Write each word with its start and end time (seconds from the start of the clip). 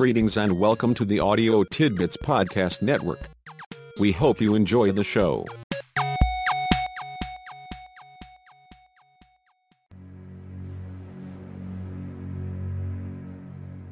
Greetings 0.00 0.38
and 0.38 0.58
welcome 0.58 0.94
to 0.94 1.04
the 1.04 1.20
Audio 1.20 1.62
Tidbits 1.62 2.16
Podcast 2.16 2.80
Network. 2.80 3.20
We 4.00 4.12
hope 4.12 4.40
you 4.40 4.54
enjoy 4.54 4.92
the 4.92 5.04
show. 5.04 5.44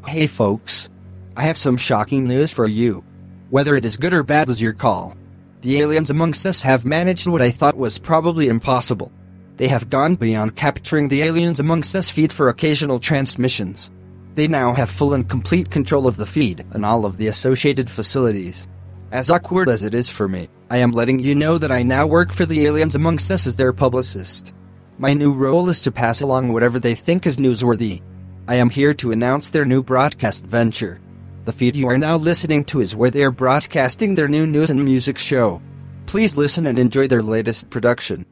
Hey 0.06 0.26
folks. 0.26 0.88
I 1.36 1.42
have 1.42 1.58
some 1.58 1.76
shocking 1.76 2.27
news 2.27 2.52
for 2.52 2.66
you. 2.66 3.04
Whether 3.50 3.77
it 3.77 3.84
is 3.84 3.98
good 3.98 4.14
or 4.14 4.22
bad 4.22 4.48
is 4.48 4.62
your 4.62 4.72
call. 4.72 5.14
The 5.61 5.79
aliens 5.79 6.09
amongst 6.09 6.46
us 6.46 6.62
have 6.62 6.86
managed 6.86 7.27
what 7.27 7.43
I 7.43 7.50
thought 7.50 7.77
was 7.77 7.98
probably 7.98 8.48
impossible. 8.48 9.12
They 9.56 9.68
have 9.68 9.90
gone 9.90 10.14
beyond 10.14 10.56
capturing 10.56 11.09
the 11.09 11.20
aliens 11.20 11.60
amongst 11.60 11.95
us 11.95 12.09
feed 12.09 12.32
for 12.32 12.48
occasional 12.48 12.98
transmissions. 12.98 13.90
They 14.38 14.47
now 14.47 14.73
have 14.74 14.88
full 14.88 15.15
and 15.15 15.28
complete 15.28 15.69
control 15.69 16.06
of 16.06 16.16
the 16.16 16.24
feed 16.24 16.65
and 16.70 16.87
all 16.87 17.05
of 17.05 17.16
the 17.16 17.27
associated 17.27 17.91
facilities. 17.91 18.69
As 19.10 19.33
awkward 19.33 19.69
as 19.69 19.83
it 19.83 19.95
is 19.95 20.09
for 20.09 20.29
me, 20.29 20.48
I 20.70 20.77
am 20.77 20.92
letting 20.92 21.19
you 21.19 21.34
know 21.34 21.59
that 21.59 21.73
I 21.73 21.83
now 21.83 22.06
work 22.06 22.30
for 22.33 22.46
the 22.46 22.65
aliens 22.65 22.95
amongst 22.95 23.32
us 23.32 23.48
as 23.48 23.56
their 23.56 23.73
publicist. 23.73 24.55
My 24.96 25.12
new 25.12 25.32
role 25.32 25.69
is 25.69 25.80
to 25.80 25.91
pass 25.91 26.20
along 26.20 26.52
whatever 26.52 26.79
they 26.79 26.95
think 26.95 27.27
is 27.27 27.38
newsworthy. 27.38 28.01
I 28.46 28.55
am 28.55 28.70
here 28.70 28.95
to 28.95 29.10
announce 29.10 29.51
their 29.51 29.65
new 29.65 29.82
broadcast 29.82 30.46
venture. 30.46 31.01
The 31.45 31.52
feed 31.52 31.74
you 31.74 31.88
are 31.88 31.98
now 31.98 32.16
listening 32.16 32.65
to 32.66 32.80
is 32.80 32.95
where 32.95 33.10
they 33.10 33.24
are 33.24 33.32
broadcasting 33.32 34.15
their 34.15 34.29
new 34.29 34.46
news 34.46 34.70
and 34.70 34.84
music 34.84 35.18
show. 35.18 35.60
Please 36.07 36.37
listen 36.37 36.68
and 36.68 36.79
enjoy 36.79 37.09
their 37.09 37.23
latest 37.23 37.70
production. 37.70 38.24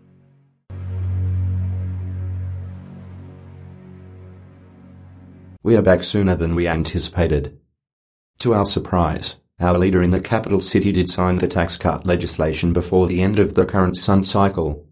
We 5.66 5.74
are 5.74 5.82
back 5.82 6.04
sooner 6.04 6.36
than 6.36 6.54
we 6.54 6.68
anticipated. 6.68 7.58
To 8.38 8.54
our 8.54 8.66
surprise, 8.66 9.34
our 9.58 9.76
leader 9.76 10.00
in 10.00 10.10
the 10.10 10.20
capital 10.20 10.60
city 10.60 10.92
did 10.92 11.08
sign 11.08 11.38
the 11.38 11.48
tax 11.48 11.76
cut 11.76 12.06
legislation 12.06 12.72
before 12.72 13.08
the 13.08 13.20
end 13.20 13.40
of 13.40 13.54
the 13.56 13.66
current 13.66 13.96
sun 13.96 14.22
cycle. 14.22 14.86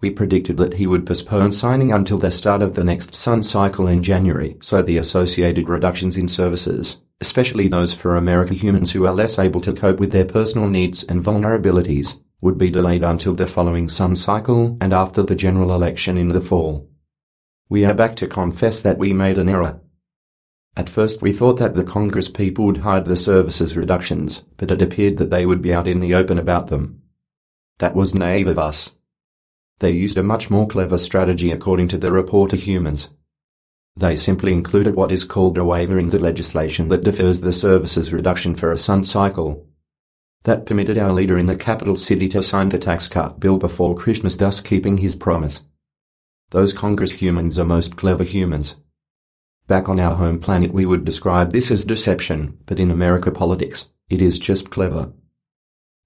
We 0.00 0.10
predicted 0.10 0.56
that 0.56 0.74
he 0.74 0.88
would 0.88 1.06
postpone 1.06 1.52
signing 1.52 1.92
until 1.92 2.18
the 2.18 2.32
start 2.32 2.62
of 2.62 2.74
the 2.74 2.82
next 2.82 3.14
sun 3.14 3.44
cycle 3.44 3.86
in 3.86 4.02
January, 4.02 4.56
so 4.60 4.82
the 4.82 4.96
associated 4.96 5.68
reductions 5.68 6.16
in 6.16 6.26
services, 6.26 7.00
especially 7.20 7.68
those 7.68 7.92
for 7.92 8.16
American 8.16 8.56
humans 8.56 8.90
who 8.90 9.06
are 9.06 9.14
less 9.14 9.38
able 9.38 9.60
to 9.60 9.72
cope 9.72 10.00
with 10.00 10.10
their 10.10 10.24
personal 10.24 10.68
needs 10.68 11.04
and 11.04 11.22
vulnerabilities, 11.24 12.18
would 12.40 12.58
be 12.58 12.70
delayed 12.70 13.04
until 13.04 13.36
the 13.36 13.46
following 13.46 13.88
sun 13.88 14.16
cycle 14.16 14.76
and 14.80 14.92
after 14.92 15.22
the 15.22 15.36
general 15.36 15.72
election 15.72 16.18
in 16.18 16.30
the 16.30 16.40
fall. 16.40 16.90
We 17.68 17.84
are 17.84 17.94
back 17.94 18.16
to 18.16 18.26
confess 18.26 18.80
that 18.80 18.98
we 18.98 19.12
made 19.12 19.38
an 19.38 19.48
error. 19.48 19.80
At 20.74 20.88
first 20.88 21.20
we 21.20 21.32
thought 21.32 21.58
that 21.58 21.74
the 21.74 21.84
Congress 21.84 22.28
people 22.28 22.64
would 22.64 22.78
hide 22.78 23.04
the 23.04 23.16
services 23.16 23.76
reductions, 23.76 24.44
but 24.56 24.70
it 24.70 24.80
appeared 24.80 25.18
that 25.18 25.30
they 25.30 25.44
would 25.44 25.60
be 25.60 25.74
out 25.74 25.86
in 25.86 26.00
the 26.00 26.14
open 26.14 26.38
about 26.38 26.68
them. 26.68 27.02
That 27.78 27.94
was 27.94 28.14
naive 28.14 28.46
of 28.46 28.58
us. 28.58 28.94
They 29.80 29.90
used 29.90 30.16
a 30.16 30.22
much 30.22 30.48
more 30.48 30.66
clever 30.66 30.96
strategy 30.96 31.50
according 31.50 31.88
to 31.88 31.98
the 31.98 32.12
report 32.12 32.52
of 32.52 32.62
humans. 32.62 33.10
They 33.96 34.16
simply 34.16 34.52
included 34.52 34.94
what 34.94 35.12
is 35.12 35.24
called 35.24 35.58
a 35.58 35.64
waiver 35.64 35.98
in 35.98 36.08
the 36.08 36.18
legislation 36.18 36.88
that 36.88 37.04
defers 37.04 37.40
the 37.40 37.52
services 37.52 38.12
reduction 38.12 38.54
for 38.54 38.72
a 38.72 38.78
sun 38.78 39.04
cycle. 39.04 39.66
That 40.44 40.64
permitted 40.64 40.96
our 40.96 41.12
leader 41.12 41.36
in 41.36 41.46
the 41.46 41.56
capital 41.56 41.96
city 41.96 42.28
to 42.28 42.42
sign 42.42 42.70
the 42.70 42.78
tax 42.78 43.08
cut 43.08 43.38
bill 43.38 43.58
before 43.58 43.94
Christmas 43.94 44.36
thus 44.36 44.60
keeping 44.60 44.96
his 44.96 45.14
promise. 45.14 45.66
Those 46.50 46.72
Congress 46.72 47.12
humans 47.12 47.58
are 47.58 47.64
most 47.64 47.96
clever 47.96 48.24
humans. 48.24 48.76
Back 49.66 49.88
on 49.88 50.00
our 50.00 50.16
home 50.16 50.40
planet 50.40 50.72
we 50.72 50.84
would 50.84 51.04
describe 51.04 51.52
this 51.52 51.70
as 51.70 51.84
deception, 51.84 52.58
but 52.66 52.80
in 52.80 52.90
America 52.90 53.30
politics, 53.30 53.88
it 54.10 54.20
is 54.20 54.38
just 54.38 54.70
clever. 54.70 55.12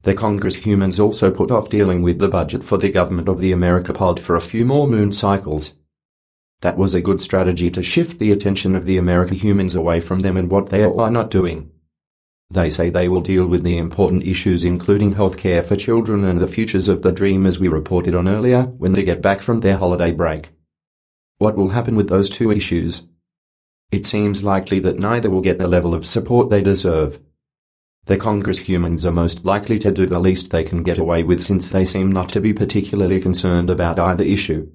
The 0.02 0.14
Congress 0.14 0.56
humans 0.56 1.00
also 1.00 1.30
put 1.30 1.50
off 1.50 1.68
dealing 1.68 2.02
with 2.02 2.18
the 2.18 2.28
budget 2.28 2.62
for 2.62 2.78
the 2.78 2.90
government 2.90 3.28
of 3.28 3.40
the 3.40 3.52
America 3.52 3.92
pod 3.92 4.20
for 4.20 4.36
a 4.36 4.40
few 4.40 4.64
more 4.64 4.86
moon 4.86 5.10
cycles. 5.10 5.72
That 6.60 6.76
was 6.76 6.94
a 6.94 7.00
good 7.00 7.20
strategy 7.20 7.70
to 7.70 7.82
shift 7.82 8.18
the 8.18 8.30
attention 8.30 8.76
of 8.76 8.86
the 8.86 8.98
America 8.98 9.34
humans 9.34 9.74
away 9.74 10.00
from 10.00 10.20
them 10.20 10.36
and 10.36 10.50
what 10.50 10.68
they 10.68 10.84
are 10.84 11.10
not 11.10 11.30
doing. 11.30 11.70
They 12.50 12.70
say 12.70 12.90
they 12.90 13.08
will 13.08 13.20
deal 13.20 13.46
with 13.46 13.64
the 13.64 13.76
important 13.76 14.22
issues 14.22 14.64
including 14.64 15.14
health 15.14 15.36
care 15.36 15.62
for 15.62 15.74
children 15.74 16.24
and 16.24 16.38
the 16.38 16.46
futures 16.46 16.88
of 16.88 17.02
the 17.02 17.10
dream 17.10 17.44
as 17.44 17.58
we 17.58 17.66
reported 17.66 18.14
on 18.14 18.28
earlier 18.28 18.62
when 18.62 18.92
they 18.92 19.02
get 19.02 19.20
back 19.20 19.42
from 19.42 19.60
their 19.60 19.76
holiday 19.76 20.12
break. 20.12 20.50
What 21.38 21.56
will 21.56 21.70
happen 21.70 21.96
with 21.96 22.08
those 22.08 22.30
two 22.30 22.52
issues? 22.52 23.06
It 23.90 24.06
seems 24.06 24.42
likely 24.42 24.80
that 24.80 24.98
neither 24.98 25.30
will 25.30 25.40
get 25.40 25.58
the 25.58 25.68
level 25.68 25.94
of 25.94 26.04
support 26.04 26.50
they 26.50 26.62
deserve. 26.62 27.20
The 28.06 28.16
Congress 28.16 28.58
humans 28.58 29.06
are 29.06 29.12
most 29.12 29.44
likely 29.44 29.78
to 29.80 29.92
do 29.92 30.06
the 30.06 30.20
least 30.20 30.50
they 30.50 30.64
can 30.64 30.82
get 30.82 30.98
away 30.98 31.22
with 31.22 31.42
since 31.42 31.68
they 31.68 31.84
seem 31.84 32.10
not 32.12 32.28
to 32.30 32.40
be 32.40 32.52
particularly 32.52 33.20
concerned 33.20 33.70
about 33.70 33.98
either 33.98 34.24
issue. 34.24 34.70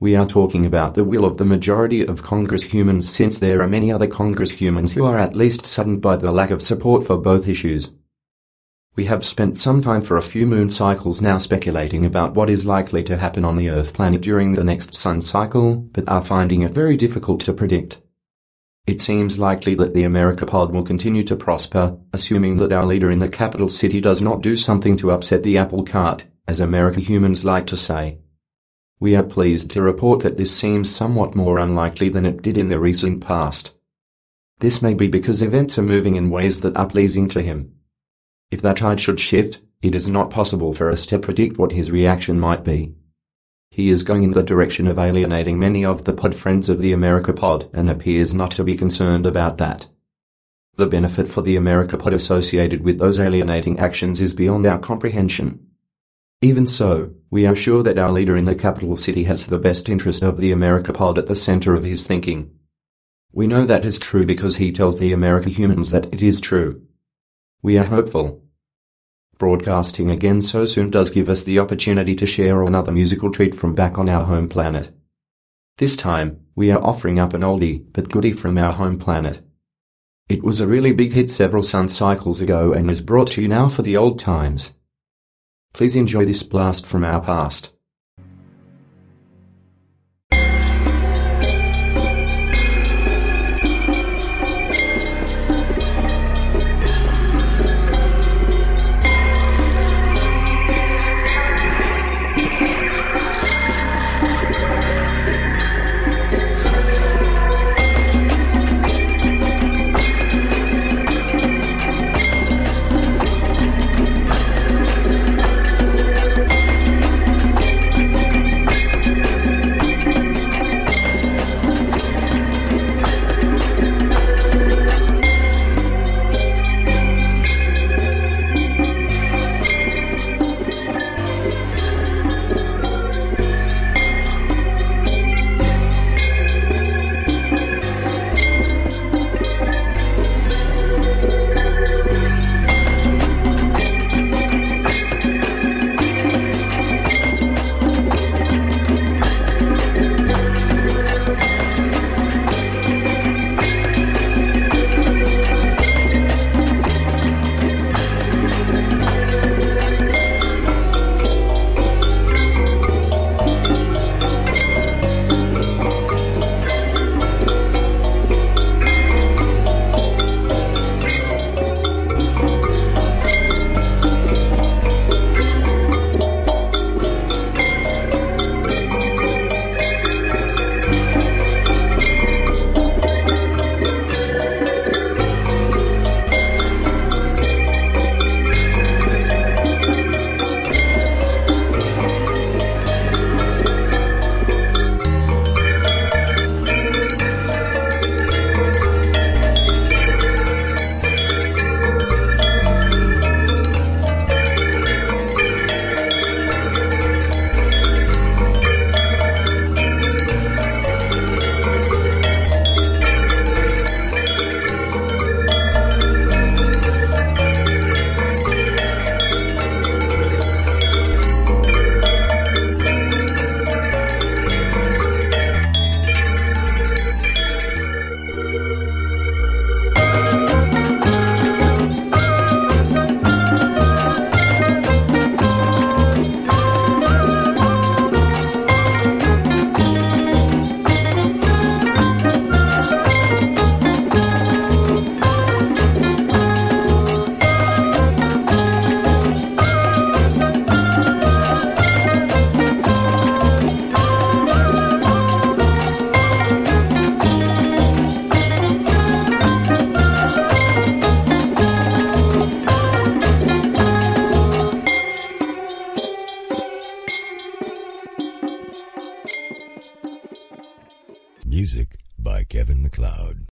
We 0.00 0.16
are 0.16 0.26
talking 0.26 0.66
about 0.66 0.94
the 0.94 1.04
will 1.04 1.24
of 1.24 1.38
the 1.38 1.44
majority 1.44 2.04
of 2.04 2.22
Congress 2.22 2.64
humans 2.64 3.12
since 3.12 3.38
there 3.38 3.62
are 3.62 3.68
many 3.68 3.90
other 3.92 4.08
Congress 4.08 4.50
humans 4.50 4.92
who 4.92 5.04
are 5.04 5.18
at 5.18 5.36
least 5.36 5.64
saddened 5.64 6.02
by 6.02 6.16
the 6.16 6.32
lack 6.32 6.50
of 6.50 6.62
support 6.62 7.06
for 7.06 7.16
both 7.16 7.48
issues. 7.48 7.92
We 8.96 9.06
have 9.06 9.24
spent 9.24 9.58
some 9.58 9.82
time 9.82 10.02
for 10.02 10.16
a 10.16 10.22
few 10.22 10.46
moon 10.46 10.70
cycles 10.70 11.22
now 11.22 11.38
speculating 11.38 12.04
about 12.04 12.34
what 12.34 12.50
is 12.50 12.66
likely 12.66 13.02
to 13.04 13.16
happen 13.16 13.44
on 13.44 13.56
the 13.56 13.70
Earth 13.70 13.92
planet 13.92 14.20
during 14.20 14.54
the 14.54 14.62
next 14.62 14.94
sun 14.94 15.22
cycle, 15.22 15.76
but 15.76 16.08
are 16.08 16.24
finding 16.24 16.62
it 16.62 16.72
very 16.72 16.96
difficult 16.96 17.40
to 17.40 17.52
predict. 17.52 18.00
It 18.86 19.00
seems 19.00 19.38
likely 19.38 19.74
that 19.76 19.94
the 19.94 20.02
America 20.02 20.44
pod 20.44 20.70
will 20.70 20.82
continue 20.82 21.22
to 21.24 21.36
prosper, 21.36 21.96
assuming 22.12 22.58
that 22.58 22.72
our 22.72 22.84
leader 22.84 23.10
in 23.10 23.18
the 23.18 23.30
capital 23.30 23.70
city 23.70 23.98
does 23.98 24.20
not 24.20 24.42
do 24.42 24.56
something 24.56 24.96
to 24.98 25.10
upset 25.10 25.42
the 25.42 25.56
apple 25.56 25.84
cart, 25.84 26.26
as 26.46 26.60
America 26.60 27.00
humans 27.00 27.46
like 27.46 27.66
to 27.68 27.78
say. 27.78 28.18
We 29.00 29.16
are 29.16 29.22
pleased 29.22 29.70
to 29.70 29.82
report 29.82 30.20
that 30.20 30.36
this 30.36 30.54
seems 30.54 30.94
somewhat 30.94 31.34
more 31.34 31.58
unlikely 31.58 32.10
than 32.10 32.26
it 32.26 32.42
did 32.42 32.58
in 32.58 32.68
the 32.68 32.78
recent 32.78 33.22
past. 33.22 33.74
This 34.58 34.82
may 34.82 34.92
be 34.92 35.08
because 35.08 35.42
events 35.42 35.78
are 35.78 35.82
moving 35.82 36.16
in 36.16 36.28
ways 36.28 36.60
that 36.60 36.76
are 36.76 36.86
pleasing 36.86 37.28
to 37.30 37.40
him. 37.40 37.72
If 38.50 38.60
that 38.62 38.76
tide 38.76 39.00
should 39.00 39.18
shift, 39.18 39.62
it 39.80 39.94
is 39.94 40.06
not 40.06 40.30
possible 40.30 40.74
for 40.74 40.90
us 40.90 41.06
to 41.06 41.18
predict 41.18 41.58
what 41.58 41.72
his 41.72 41.90
reaction 41.90 42.38
might 42.38 42.64
be. 42.64 42.94
He 43.74 43.88
is 43.88 44.04
going 44.04 44.22
in 44.22 44.30
the 44.30 44.44
direction 44.44 44.86
of 44.86 45.00
alienating 45.00 45.58
many 45.58 45.84
of 45.84 46.04
the 46.04 46.12
pod 46.12 46.36
friends 46.36 46.68
of 46.68 46.78
the 46.78 46.92
America 46.92 47.32
pod 47.32 47.68
and 47.74 47.90
appears 47.90 48.32
not 48.32 48.52
to 48.52 48.62
be 48.62 48.76
concerned 48.76 49.26
about 49.26 49.58
that. 49.58 49.88
The 50.76 50.86
benefit 50.86 51.28
for 51.28 51.42
the 51.42 51.56
America 51.56 51.96
pod 51.96 52.12
associated 52.12 52.84
with 52.84 53.00
those 53.00 53.18
alienating 53.18 53.80
actions 53.80 54.20
is 54.20 54.32
beyond 54.32 54.64
our 54.64 54.78
comprehension. 54.78 55.66
Even 56.40 56.68
so, 56.68 57.14
we 57.30 57.46
are 57.46 57.56
sure 57.56 57.82
that 57.82 57.98
our 57.98 58.12
leader 58.12 58.36
in 58.36 58.44
the 58.44 58.54
capital 58.54 58.96
city 58.96 59.24
has 59.24 59.48
the 59.48 59.58
best 59.58 59.88
interest 59.88 60.22
of 60.22 60.36
the 60.36 60.52
America 60.52 60.92
pod 60.92 61.18
at 61.18 61.26
the 61.26 61.34
center 61.34 61.74
of 61.74 61.82
his 61.82 62.06
thinking. 62.06 62.52
We 63.32 63.48
know 63.48 63.64
that 63.64 63.84
is 63.84 63.98
true 63.98 64.24
because 64.24 64.58
he 64.58 64.70
tells 64.70 65.00
the 65.00 65.12
America 65.12 65.50
humans 65.50 65.90
that 65.90 66.14
it 66.14 66.22
is 66.22 66.40
true. 66.40 66.86
We 67.60 67.76
are 67.76 67.86
hopeful 67.86 68.43
Broadcasting 69.38 70.10
again 70.10 70.40
so 70.40 70.64
soon 70.64 70.90
does 70.90 71.10
give 71.10 71.28
us 71.28 71.42
the 71.42 71.58
opportunity 71.58 72.14
to 72.14 72.26
share 72.26 72.62
another 72.62 72.92
musical 72.92 73.32
treat 73.32 73.54
from 73.54 73.74
back 73.74 73.98
on 73.98 74.08
our 74.08 74.24
home 74.24 74.48
planet. 74.48 74.94
This 75.78 75.96
time, 75.96 76.40
we 76.54 76.70
are 76.70 76.82
offering 76.82 77.18
up 77.18 77.34
an 77.34 77.40
oldie 77.40 77.84
but 77.92 78.10
goodie 78.10 78.32
from 78.32 78.56
our 78.56 78.72
home 78.72 78.96
planet. 78.98 79.40
It 80.28 80.44
was 80.44 80.60
a 80.60 80.68
really 80.68 80.92
big 80.92 81.12
hit 81.12 81.30
several 81.30 81.64
sun 81.64 81.88
cycles 81.88 82.40
ago 82.40 82.72
and 82.72 82.88
is 82.90 83.00
brought 83.00 83.32
to 83.32 83.42
you 83.42 83.48
now 83.48 83.68
for 83.68 83.82
the 83.82 83.96
old 83.96 84.18
times. 84.18 84.72
Please 85.72 85.96
enjoy 85.96 86.24
this 86.24 86.44
blast 86.44 86.86
from 86.86 87.04
our 87.04 87.20
past. 87.20 87.73